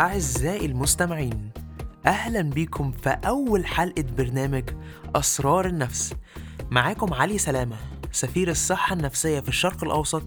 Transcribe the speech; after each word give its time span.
أعزائي 0.00 0.66
المستمعين 0.66 1.50
أهلا 2.06 2.42
بيكم 2.42 2.92
في 2.92 3.10
أول 3.10 3.66
حلقة 3.66 4.04
برنامج 4.18 4.64
أسرار 5.16 5.66
النفس. 5.66 6.14
معاكم 6.70 7.14
علي 7.14 7.38
سلامة 7.38 7.76
سفير 8.12 8.50
الصحة 8.50 8.92
النفسية 8.94 9.40
في 9.40 9.48
الشرق 9.48 9.84
الأوسط 9.84 10.22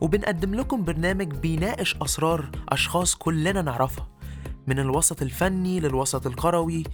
وبنقدم 0.00 0.54
لكم 0.54 0.84
برنامج 0.84 1.34
بيناقش 1.34 1.96
أسرار 2.02 2.50
أشخاص 2.68 3.14
كلنا 3.14 3.62
نعرفها 3.62 4.08
من 4.66 4.78
الوسط 4.78 5.22
الفني 5.22 5.80
للوسط 5.80 6.26
القروي 6.26 6.84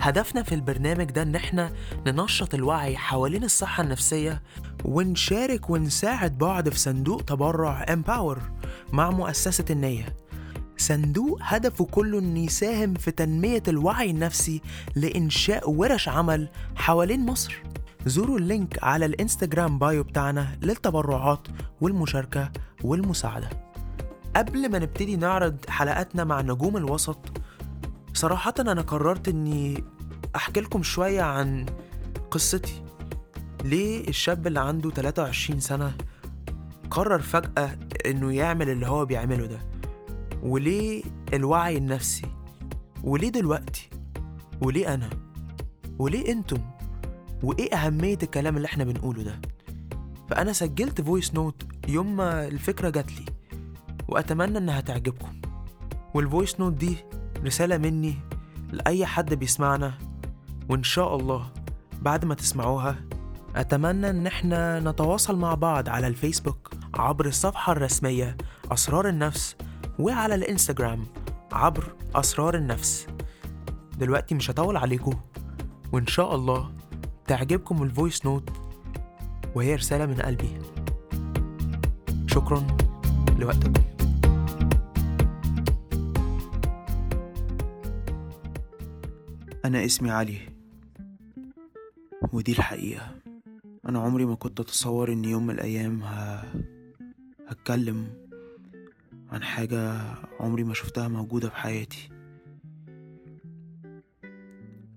هدفنا 0.00 0.42
في 0.42 0.54
البرنامج 0.54 1.04
ده 1.10 1.22
إن 1.22 1.34
إحنا 1.34 1.72
ننشط 2.06 2.54
الوعي 2.54 2.96
حوالين 2.96 3.44
الصحة 3.44 3.82
النفسية 3.82 4.42
ونشارك 4.84 5.70
ونساعد 5.70 6.38
بعض 6.38 6.68
في 6.68 6.78
صندوق 6.78 7.22
تبرع 7.22 7.86
امباور 7.92 8.38
مع 8.92 9.10
مؤسسة 9.10 9.64
النية. 9.70 10.16
صندوق 10.78 11.38
هدفه 11.42 11.84
كله 11.84 12.18
انه 12.18 12.40
يساهم 12.40 12.94
في 12.94 13.10
تنمية 13.10 13.62
الوعي 13.68 14.10
النفسي 14.10 14.62
لإنشاء 14.96 15.70
ورش 15.70 16.08
عمل 16.08 16.48
حوالين 16.76 17.26
مصر. 17.26 17.62
زوروا 18.06 18.38
اللينك 18.38 18.78
على 18.82 19.06
الإنستجرام 19.06 19.78
بايو 19.78 20.02
بتاعنا 20.02 20.58
للتبرعات 20.62 21.48
والمشاركة 21.80 22.52
والمساعدة. 22.82 23.50
قبل 24.36 24.70
ما 24.70 24.78
نبتدي 24.78 25.16
نعرض 25.16 25.56
حلقاتنا 25.68 26.24
مع 26.24 26.40
نجوم 26.40 26.76
الوسط 26.76 27.18
صراحة 28.14 28.54
أنا 28.60 28.82
قررت 28.82 29.28
إني 29.28 29.84
أحكي 30.36 30.60
لكم 30.60 30.82
شوية 30.82 31.22
عن 31.22 31.66
قصتي. 32.30 32.82
ليه 33.64 34.08
الشاب 34.08 34.46
اللي 34.46 34.60
عنده 34.60 34.90
23 34.90 35.60
سنة 35.60 35.92
قرر 36.90 37.18
فجأة 37.18 37.78
إنه 38.06 38.32
يعمل 38.32 38.70
اللي 38.70 38.86
هو 38.86 39.04
بيعمله 39.04 39.46
ده؟ 39.46 39.58
وليه 40.42 41.02
الوعي 41.34 41.76
النفسي؟ 41.76 42.26
وليه 43.04 43.28
دلوقتي؟ 43.28 43.90
وليه 44.60 44.94
أنا؟ 44.94 45.10
وليه 45.98 46.32
أنتم؟ 46.32 46.58
وإيه 47.42 47.74
أهمية 47.74 48.18
الكلام 48.22 48.56
اللي 48.56 48.66
إحنا 48.66 48.84
بنقوله 48.84 49.22
ده؟ 49.22 49.40
فأنا 50.30 50.52
سجلت 50.52 51.00
voice 51.00 51.34
note 51.34 51.62
يوم 51.88 52.16
ما 52.16 52.46
الفكرة 52.48 52.90
جاتلي 52.90 53.24
وأتمنى 54.08 54.58
إنها 54.58 54.80
تعجبكم. 54.80 55.40
وال 56.14 56.27
voice 56.27 56.60
note 56.60 56.72
دي 56.72 56.96
رسالة 57.44 57.78
مني 57.78 58.14
لأي 58.72 59.06
حد 59.06 59.34
بيسمعنا 59.34 59.94
وإن 60.68 60.82
شاء 60.82 61.16
الله 61.16 61.52
بعد 62.02 62.24
ما 62.24 62.34
تسمعوها 62.34 62.96
أتمنى 63.56 64.10
إن 64.10 64.26
إحنا 64.26 64.80
نتواصل 64.80 65.36
مع 65.38 65.54
بعض 65.54 65.88
على 65.88 66.06
الفيسبوك 66.06 66.70
عبر 66.94 67.26
الصفحة 67.26 67.72
الرسمية 67.72 68.36
أسرار 68.72 69.08
النفس 69.08 69.56
وعلى 69.98 70.34
الإنستجرام 70.34 71.06
عبر 71.52 71.94
أسرار 72.14 72.54
النفس. 72.54 73.06
دلوقتي 73.98 74.34
مش 74.34 74.50
هطول 74.50 74.76
عليكم 74.76 75.20
وإن 75.92 76.06
شاء 76.06 76.34
الله 76.34 76.72
تعجبكم 77.26 77.82
ال 77.82 77.89
voice 77.89 78.26
note 78.26 78.50
وهي 79.54 79.74
رسالة 79.74 80.06
من 80.06 80.14
قلبي. 80.14 80.58
شكرا 82.26 82.66
لوقتكم 83.38 83.82
أنا 89.64 89.84
اسمي 89.84 90.10
علي 90.10 90.38
ودي 92.32 92.52
الحقيقة. 92.52 93.14
أنا 93.88 94.00
عمري 94.00 94.24
ما 94.24 94.34
كنت 94.34 94.60
أتصور 94.60 95.12
إن 95.12 95.24
يوم 95.24 95.46
من 95.46 95.54
الأيام 95.54 96.02
ه... 96.02 96.42
هتكلم 97.48 98.27
عن 99.30 99.42
حاجة 99.42 100.00
عمري 100.40 100.64
ما 100.64 100.74
شفتها 100.74 101.08
موجودة 101.08 101.48
في 101.48 101.56
حياتي. 101.56 102.08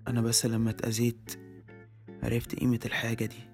أنا 0.08 0.20
بس 0.20 0.46
لما 0.46 0.70
اتأذيت 0.70 1.30
عرفت 2.22 2.54
قيمة 2.54 2.80
الحاجة 2.84 3.24
دي. 3.24 3.48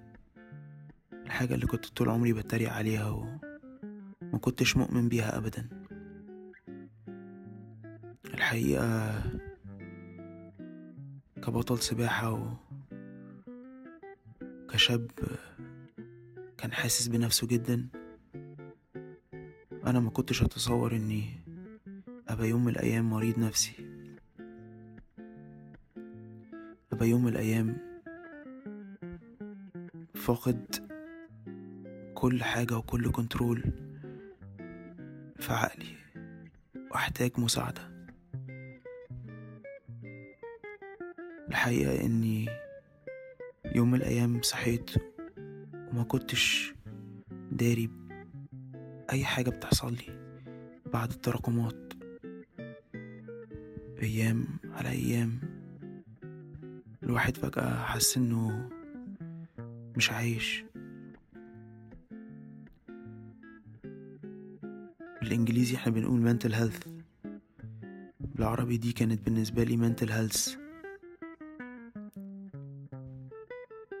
الحاجة 1.25 1.55
اللي 1.55 1.65
كنت 1.65 1.85
طول 1.85 2.09
عمري 2.09 2.33
بتريق 2.33 2.71
عليها 2.71 3.09
وما 3.09 4.37
كنتش 4.41 4.77
مؤمن 4.77 5.09
بيها 5.09 5.37
أبدا. 5.37 5.69
الحقيقة 8.25 9.23
كبطل 11.35 11.79
سباحة 11.79 12.33
و 12.33 12.53
كشاب 14.69 15.11
كان 16.57 16.71
حاسس 16.71 17.07
بنفسه 17.07 17.47
جدا. 17.47 17.87
أنا 19.89 19.99
ما 19.99 20.09
كنتش 20.09 20.43
أتصور 20.43 20.95
إني 20.95 21.23
أبقى 22.27 22.49
يوم 22.49 22.65
من 22.65 22.71
الأيام 22.71 23.09
مريض 23.09 23.39
نفسي. 23.39 23.73
أبقى 26.93 27.09
يوم 27.09 27.23
من 27.23 27.31
الأيام 27.31 27.77
فاقد 30.13 30.89
كل 32.15 32.43
حاجة 32.43 32.77
وكل 32.77 33.11
كنترول 33.11 33.63
في 35.39 35.53
عقلي 35.53 35.95
وأحتاج 36.91 37.31
مساعدة. 37.37 37.89
الحقيقة 41.49 42.05
إني 42.05 42.45
يوم 43.75 43.91
من 43.91 43.97
الأيام 43.97 44.41
صحيت 44.41 44.91
وما 45.91 46.03
كنتش 46.03 46.73
داري 47.51 47.98
أي 49.11 49.25
حاجة 49.25 49.49
بتحصل 49.49 49.93
لي 49.93 50.39
بعد 50.93 51.11
التراكمات. 51.11 51.93
أيام 54.01 54.45
على 54.63 54.89
أيام. 54.89 55.39
الواحد 57.03 57.37
فجأة 57.37 57.83
حس 57.83 58.17
إنه 58.17 58.69
مش 59.97 60.11
عايش. 60.11 60.63
بالإنجليزي 65.21 65.75
إحنا 65.75 65.91
بنقول 65.91 66.37
mental 66.39 66.53
health. 66.53 66.89
بالعربي 68.19 68.77
دي 68.77 68.91
كانت 68.91 69.25
بالنسبة 69.25 69.63
لي 69.63 69.77
mental 69.77 70.09
health. 70.09 70.57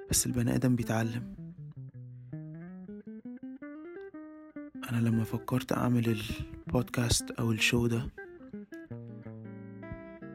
بس 0.09 0.25
البني 0.27 0.55
آدم 0.55 0.75
بيتعلم. 0.75 1.38
أنا 4.89 4.97
لما 4.97 5.23
فكرت 5.23 5.71
أعمل 5.71 6.21
البودكاست 6.67 7.31
أو 7.31 7.51
الشو 7.51 7.87
ده 7.87 8.09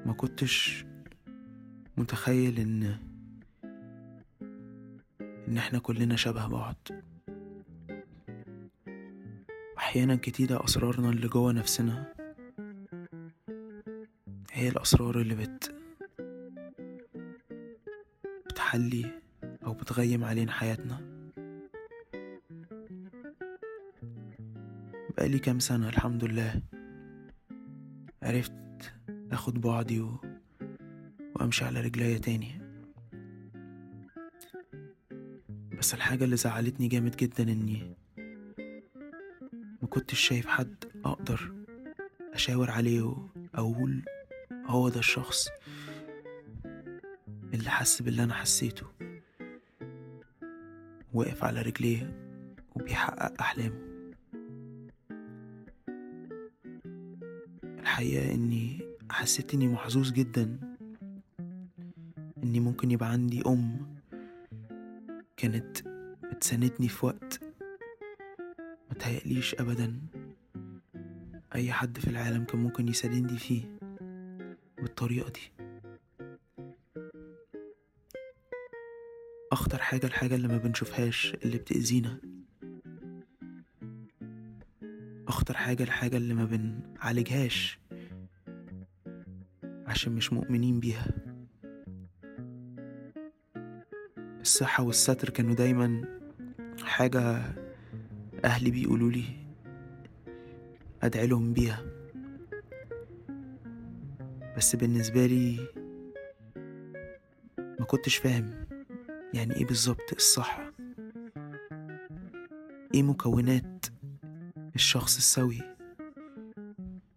ما 0.07 0.13
كنتش 0.17 0.85
متخيل 1.97 2.59
إن 2.61 2.99
إن 5.49 5.57
إحنا 5.59 5.79
كلنا 5.79 6.17
شبه 6.17 6.47
بعض. 6.47 6.77
أحيانا 9.79 10.17
كتيرة 10.17 10.65
أسرارنا 10.65 11.11
اللي 11.11 11.29
جوا 11.29 11.53
نفسنا 11.53 12.15
هي 14.53 14.69
الأسرار 14.69 15.21
اللي 15.21 15.35
بت 15.35 15.75
بتحلي 18.47 19.11
أو 19.67 19.73
بتغيم 19.73 20.25
علينا 20.25 20.53
حياتنا. 20.53 21.14
بقالي 25.17 25.39
كام 25.39 25.59
سنة 25.59 25.89
الحمد 25.89 26.25
لله. 26.25 26.63
عرفت 28.23 28.53
أخد 29.33 29.61
بعضي 29.61 30.01
و... 30.01 30.21
وأمشي 31.37 31.65
على 31.65 31.81
رجليا 31.81 32.19
تاني. 32.19 32.61
بس 35.79 35.95
الحاجة 35.95 36.25
اللي 36.25 36.37
زعلتني 36.37 36.89
جامد 36.89 37.17
جدا 37.17 37.43
إني 37.53 37.97
ما 39.83 39.89
كنتش 39.91 40.19
شايف 40.21 40.47
حد 40.47 40.85
أقدر 41.05 41.53
أشاور 42.33 42.71
عليه 42.71 43.03
وأقول 43.55 44.03
هو 44.67 44.89
ده 44.89 44.99
الشخص 44.99 45.49
اللي 47.55 47.71
حس 47.71 48.03
باللي 48.03 48.25
أنا 48.25 48.35
حسيته. 48.35 48.87
واقف 51.13 51.45
على 51.45 51.63
رجليه 51.63 52.13
وبيحقق 52.75 53.41
أحلامه. 53.41 53.94
الحقيقة 57.95 58.35
إني 58.35 58.81
حسيت 59.11 59.55
إني 59.55 59.69
محظوظ 59.69 60.13
جدا. 60.13 60.59
إني 62.43 62.61
ممكن 62.61 62.91
يبقى 62.91 63.11
عندي 63.11 63.43
أم 63.47 63.97
كانت 65.37 65.79
بتساندني 66.33 66.89
في 66.89 67.07
وقت 67.07 67.41
متهيأليش 68.91 69.55
أبدا 69.55 70.01
أي 71.55 71.73
حد 71.73 71.99
في 71.99 72.11
العالم 72.11 72.45
كان 72.45 72.61
ممكن 72.61 72.89
يساندني 72.89 73.39
فيه 73.39 73.79
بالطريقة 74.79 75.31
دي. 75.31 75.53
أخطر 79.53 79.79
حاجة 79.79 80.07
الحاجة 80.07 80.35
اللي 80.35 80.49
ما 80.49 80.57
بنشوفهاش 80.59 81.37
اللي 81.45 81.59
بتأذينا. 81.59 82.19
أخطر 85.29 85.57
حاجة 85.57 85.83
الحاجة 85.83 86.17
اللي 86.17 86.35
ما 86.35 86.45
بنعالجهاش. 86.45 87.84
عشان 89.95 90.13
مش 90.13 90.33
مؤمنين 90.33 90.81
بيها. 90.81 91.07
الصحة 94.41 94.83
والستر 94.85 95.31
كانوا 95.31 95.55
دايما 95.55 96.05
حاجة 96.83 97.43
أهلي 98.45 98.71
بيقولوا 98.71 99.11
لي 99.11 99.25
بيها. 101.53 101.85
بس 104.57 104.77
بالنسبة 104.77 105.27
لي 105.27 105.69
ما 107.59 107.85
كنتش 107.87 108.17
فاهم 108.17 108.67
يعني 109.35 109.57
إيه 109.57 109.67
بالظبط 109.67 110.13
الصحة. 110.13 110.73
إيه 112.95 113.03
مكونات 113.03 113.87
الشخص 114.75 115.17
السوي 115.17 115.61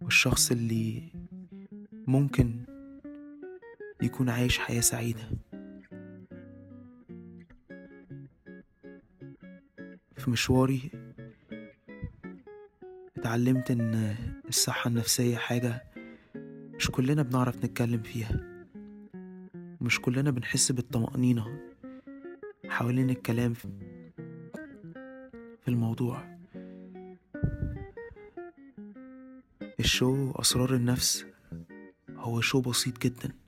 والشخص 0.01 0.51
اللي 0.51 1.03
ممكن 2.07 2.66
يكون 4.01 4.29
عايش 4.29 4.59
حياة 4.59 4.81
سعيدة. 4.81 5.29
في 10.15 10.29
مشواري 10.31 10.91
اتعلمت 13.17 13.71
إن 13.71 14.15
الصحة 14.49 14.87
النفسية 14.87 15.37
حاجة 15.37 15.83
مش 16.75 16.91
كلنا 16.91 17.21
بنعرف 17.23 17.65
نتكلم 17.65 18.01
فيها. 18.01 18.65
مش 19.81 20.01
كلنا 20.01 20.31
بنحس 20.31 20.71
بالطمأنينة 20.71 21.59
حوالين 22.69 23.09
الكلام 23.09 23.53
في 23.53 23.67
الموضوع. 25.67 26.37
الشو 29.79 30.31
أسرار 30.31 30.75
النفس 30.75 31.25
هو 32.15 32.41
شو 32.41 32.61
بسيط 32.61 33.01
جدا. 33.01 33.46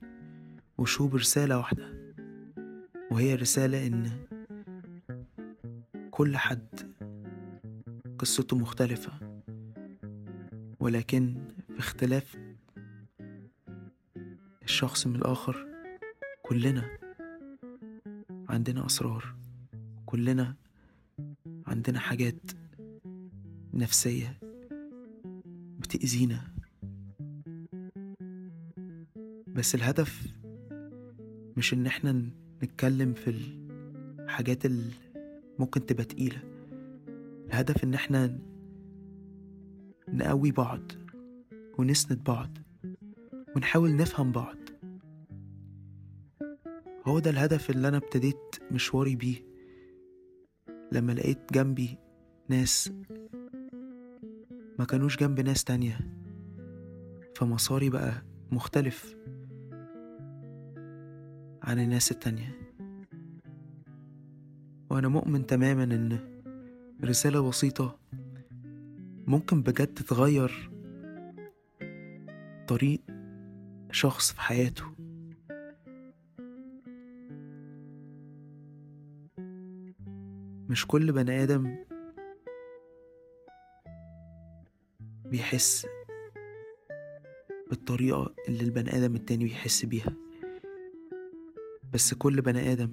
وشو 0.79 1.07
برسالة 1.07 1.57
واحدة. 1.57 2.13
وهي 3.11 3.35
رسالة 3.35 3.87
إن 3.87 4.11
كل 6.11 6.37
حد 6.37 6.93
قصته 8.19 8.57
مختلفة. 8.57 9.41
ولكن 10.79 11.47
في 11.73 11.79
اختلاف 11.79 12.37
الشخص 14.63 15.07
من 15.07 15.15
الآخر 15.15 15.67
كلنا 16.41 16.97
عندنا 18.49 18.85
أسرار. 18.85 19.35
كلنا 20.05 20.55
عندنا 21.67 21.99
حاجات 21.99 22.51
نفسية 23.73 24.39
بتأذينا. 25.79 26.53
بس 29.47 29.75
الهدف 29.75 30.38
مش 31.59 31.73
إن 31.73 31.85
إحنا 31.85 32.25
نتكلم 32.63 33.13
في 33.13 33.35
الحاجات 34.19 34.65
اللي 34.65 34.91
ممكن 35.59 35.85
تبقى 35.85 36.03
تقيلة. 36.03 36.41
الهدف 37.47 37.83
إن 37.83 37.93
إحنا 37.93 38.39
نقوي 40.07 40.51
بعض 40.51 40.81
ونسند 41.77 42.23
بعض 42.23 42.49
ونحاول 43.55 43.95
نفهم 43.95 44.31
بعض. 44.31 44.55
هو 47.05 47.19
ده 47.19 47.29
الهدف 47.29 47.69
اللي 47.69 47.87
أنا 47.87 47.97
ابتديت 47.97 48.55
مشواري 48.71 49.15
بيه. 49.15 49.43
لما 50.91 51.11
لقيت 51.11 51.53
جنبي 51.53 51.97
ناس 52.49 52.91
ما 54.79 54.85
كانوش 54.85 55.17
جنب 55.17 55.39
ناس 55.39 55.63
تانية 55.63 55.99
فمساري 57.35 57.89
بقى 57.89 58.23
مختلف. 58.51 59.18
عن 61.69 61.79
الناس 61.79 62.11
التانية. 62.11 62.59
وأنا 64.89 65.07
مؤمن 65.07 65.45
تماما 65.45 65.83
إن 65.83 66.19
رسالة 67.03 67.49
بسيطة 67.49 67.99
ممكن 69.27 69.61
بجد 69.61 69.93
تغير 69.93 70.71
طريق 72.67 73.01
شخص 73.91 74.31
في 74.31 74.41
حياته. 74.41 74.83
مش 80.69 80.87
كل 80.87 81.11
بني 81.11 81.43
آدم 81.43 81.75
بيحس 85.25 85.87
بالطريقة 87.69 88.33
اللي 88.47 88.63
البني 88.63 88.97
آدم 88.97 89.15
التاني 89.15 89.43
بيحس 89.43 89.85
بيها. 89.85 90.28
بس 91.93 92.13
كل 92.13 92.41
بني 92.41 92.71
آدم 92.71 92.91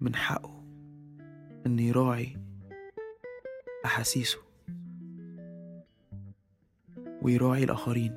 من 0.00 0.14
حقه 0.14 0.64
إن 1.66 1.78
يراعي 1.78 2.36
أحاسيسه 3.84 4.38
ويراعي 7.22 7.64
الآخرين. 7.64 8.16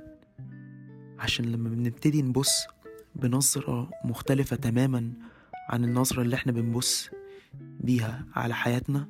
عشان 1.20 1.46
لما 1.46 1.70
بنبتدي 1.70 2.22
نبص 2.22 2.68
بنظرة 3.16 3.90
مختلفة 4.04 4.56
تماما 4.56 5.14
عن 5.70 5.84
النظرة 5.84 6.22
اللي 6.22 6.36
إحنا 6.36 6.52
بنبص 6.52 7.10
بيها 7.62 8.26
على 8.36 8.54
حياتنا 8.54 9.08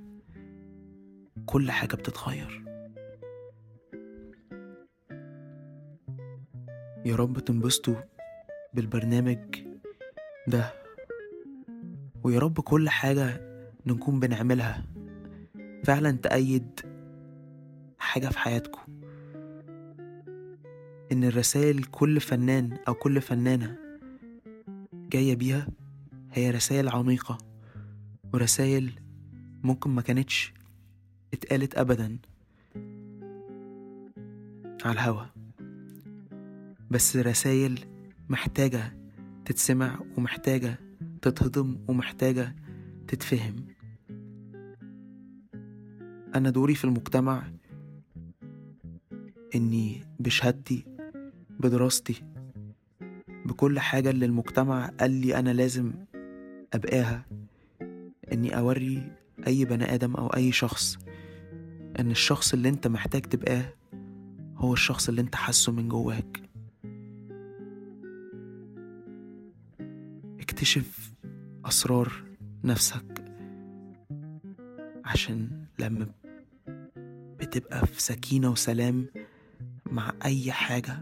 كل 1.46 1.72
حاجة 1.72 1.96
بتتغير. 1.96 2.66
يا 7.06 7.16
رب 7.16 7.40
تنبسطوا 7.40 7.96
بالبرنامج 8.74 9.75
ده. 10.48 10.74
ويا 12.24 12.40
رب 12.40 12.60
كل 12.60 12.90
حاجة 12.90 13.42
نكون 13.86 14.20
بنعملها. 14.20 14.84
فعلا 15.84 16.12
تأيد 16.12 16.80
حاجة 18.00 18.28
في 18.28 18.40
حياتكم. 18.40 18.82
إن 21.12 21.24
الرسائل 21.24 21.84
كل 21.84 22.20
فنان 22.20 22.78
أو 22.88 22.94
كل 22.94 23.22
فنانة 23.22 23.78
جاية 24.94 25.36
بيها 25.36 25.68
هي 26.32 26.52
رسائل 26.52 26.90
عميقة 26.90 27.38
ورسائل 28.34 29.00
ممكن 29.64 29.90
ما 29.90 30.02
كانتش 30.02 30.54
اتقالت 31.34 31.78
أبدا 31.78 32.18
على 34.86 34.94
الهوا. 34.94 35.24
بس 36.92 37.18
رسائل 37.18 37.80
محتاجة 38.30 39.05
تتسمع 39.46 40.00
ومحتاجة 40.18 40.80
تتهضم 41.22 41.78
ومحتاجة 41.88 42.56
تتفهم. 43.08 43.56
أنا 46.36 46.50
دوري 46.50 46.76
في 46.76 46.86
المجتمع 46.86 47.44
إني 49.56 50.06
بشهادتي 50.20 50.86
بدراستي 51.60 52.24
بكل 53.46 53.80
حاجة 53.80 54.10
اللي 54.10 54.26
المجتمع 54.26 54.86
قال 55.00 55.12
لي 55.12 55.40
أنا 55.40 55.54
لازم 55.54 55.94
أبقاها 56.74 57.26
إني 58.32 58.58
أوري 58.58 59.12
أي 59.48 59.66
بني 59.66 59.94
آدم 59.94 60.16
أو 60.16 60.28
أي 60.28 60.52
شخص 60.52 60.98
إن 62.00 62.12
الشخص 62.12 62.54
اللي 62.54 62.70
أنت 62.70 62.88
محتاج 62.88 63.22
تبقاه 63.22 63.74
هو 64.58 64.74
الشخص 64.74 65.10
اللي 65.10 65.22
أنت 65.22 65.36
حاسه 65.36 65.72
من 65.72 65.90
جواك. 65.90 66.45
اكتشف 70.56 71.14
أسرار 71.66 72.14
نفسك 72.64 73.24
عشان 75.06 75.66
لما 75.80 76.08
بتبقى 77.40 77.88
في 77.88 78.02
سكينة 78.02 78.52
وسلام 78.52 79.08
مع 79.92 80.14
أي 80.26 80.52
حاجة 80.52 81.02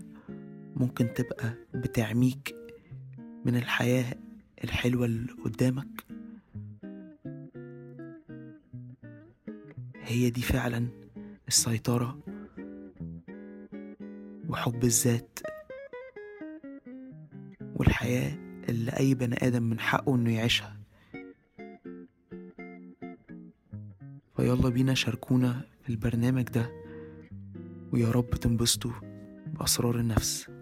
ممكن 0.75 1.13
تبقى 1.13 1.53
بتعميك 1.73 2.55
من 3.45 3.55
الحياة 3.55 4.15
الحلوة 4.63 5.05
اللي 5.05 5.31
قدامك. 5.33 6.05
هي 10.01 10.29
دي 10.29 10.41
فعلا 10.41 10.87
السيطرة 11.47 12.19
وحب 14.49 14.83
الذات 14.83 15.39
والحياة 17.75 18.42
اللي 18.69 18.91
أي 18.91 19.13
بني 19.13 19.47
آدم 19.47 19.63
من 19.63 19.79
حقه 19.79 20.15
إنه 20.15 20.35
يعيشها. 20.35 20.77
فيلا 24.35 24.69
بينا 24.69 24.93
شاركونا 24.93 25.61
في 25.83 25.89
البرنامج 25.89 26.43
ده 26.43 26.71
ويا 27.91 28.11
رب 28.11 28.29
تنبسطوا 28.29 28.91
بأسرار 29.47 29.99
النفس. 29.99 30.52